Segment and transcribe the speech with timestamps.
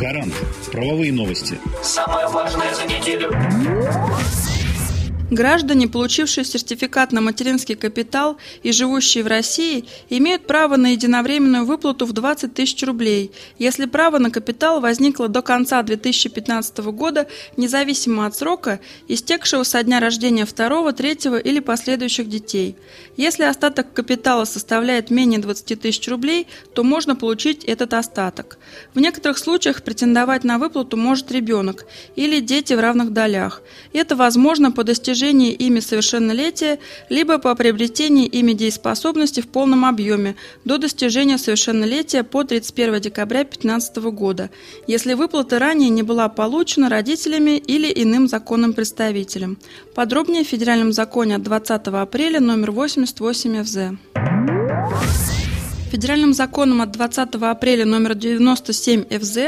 [0.00, 0.32] Гарант.
[0.72, 1.60] Правовые новости.
[1.82, 3.30] Самое важное за неделю.
[5.30, 12.04] Граждане, получившие сертификат на материнский капитал и живущие в России, имеют право на единовременную выплату
[12.04, 18.34] в 20 тысяч рублей, если право на капитал возникло до конца 2015 года, независимо от
[18.34, 22.74] срока, истекшего со дня рождения второго, третьего или последующих детей.
[23.16, 28.58] Если остаток капитала составляет менее 20 тысяч рублей, то можно получить этот остаток.
[28.94, 31.86] В некоторых случаях претендовать на выплату может ребенок
[32.16, 33.62] или дети в равных долях.
[33.92, 36.78] Это возможно по достижению достижении ими совершеннолетия,
[37.10, 40.34] либо по приобретении ими дееспособности в полном объеме
[40.64, 44.48] до достижения совершеннолетия по 31 декабря 2015 года,
[44.86, 49.58] если выплата ранее не была получена родителями или иным законным представителем.
[49.94, 53.76] Подробнее в Федеральном законе от 20 апреля номер 88 ФЗ.
[55.90, 59.38] Федеральным законом от 20 апреля номер 97 ФЗ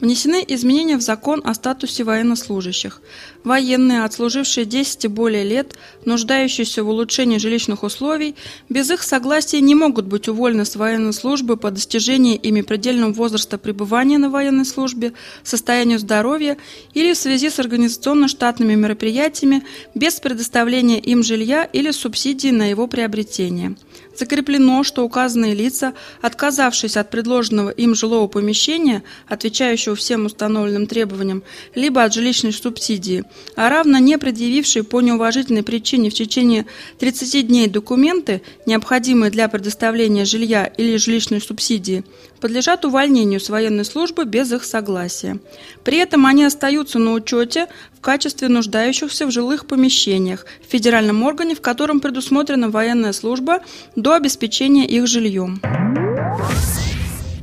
[0.00, 3.02] Внесены изменения в закон о статусе военнослужащих.
[3.42, 8.36] Военные, отслужившие 10 и более лет, нуждающиеся в улучшении жилищных условий,
[8.68, 13.58] без их согласия не могут быть уволены с военной службы по достижении ими предельного возраста
[13.58, 16.58] пребывания на военной службе, состоянию здоровья
[16.94, 19.64] или в связи с организационно-штатными мероприятиями
[19.96, 23.74] без предоставления им жилья или субсидии на его приобретение.
[24.18, 31.42] Закреплено, что указанные лица, отказавшись от предложенного им жилого помещения, отвечающего всем установленным требованиям,
[31.74, 33.24] либо от жилищной субсидии,
[33.56, 36.66] а равно не предъявившие по неуважительной причине в течение
[36.98, 42.04] 30 дней документы, необходимые для предоставления жилья или жилищной субсидии,
[42.40, 45.38] подлежат увольнению с военной службы без их согласия.
[45.84, 51.54] При этом они остаются на учете в качестве нуждающихся в жилых помещениях в федеральном органе,
[51.54, 53.62] в котором предусмотрена военная служба
[53.96, 55.60] до обеспечения их жильем.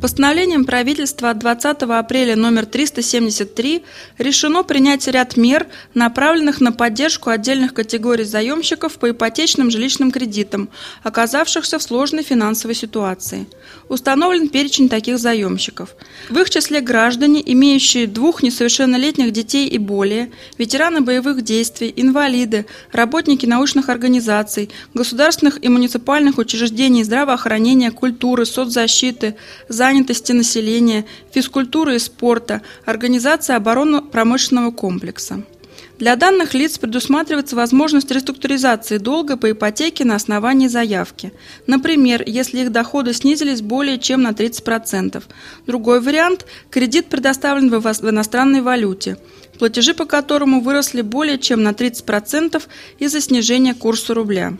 [0.06, 3.84] Постановлением правительства от 20 апреля номер 373
[4.20, 10.70] решено принять ряд мер, направленных на поддержку отдельных категорий заемщиков по ипотечным жилищным кредитам,
[11.02, 13.48] оказавшихся в сложной финансовой ситуации.
[13.90, 15.96] Установлен перечень таких заемщиков.
[16.30, 23.48] В их числе граждане, имеющие двух несовершеннолетних детей и более, ветераны боевых действий, инвалиды, работники
[23.48, 29.36] научных организаций, государственных и муниципальных учреждений здравоохранения, культуры, соцзащиты,
[29.68, 35.44] занятости, занятости населения, физкультуры и спорта, организация оборонно-промышленного комплекса.
[35.98, 41.32] Для данных лиц предусматривается возможность реструктуризации долга по ипотеке на основании заявки.
[41.68, 45.24] Например, если их доходы снизились более чем на 30%.
[45.66, 49.18] Другой вариант– кредит предоставлен в иностранной валюте,
[49.58, 52.62] платежи по которому выросли более чем на 30%
[53.00, 54.58] из-за снижения курса рубля.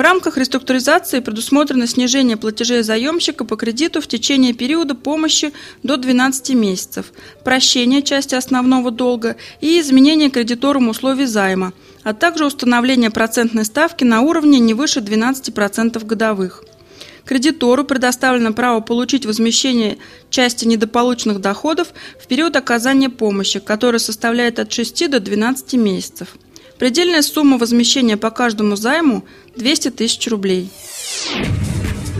[0.00, 5.52] В рамках реструктуризации предусмотрено снижение платежей заемщика по кредиту в течение периода помощи
[5.82, 7.12] до 12 месяцев,
[7.44, 14.22] прощение части основного долга и изменение кредиторам условий займа, а также установление процентной ставки на
[14.22, 16.64] уровне не выше 12% годовых.
[17.26, 19.98] Кредитору предоставлено право получить возмещение
[20.30, 21.88] части недополученных доходов
[22.18, 26.28] в период оказания помощи, который составляет от 6 до 12 месяцев.
[26.78, 29.26] Предельная сумма возмещения по каждому займу–
[29.60, 30.70] 200 тысяч рублей.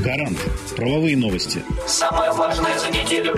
[0.05, 0.39] Гарант.
[0.77, 1.63] Правовые новости.
[1.87, 3.35] Самое важное за неделю.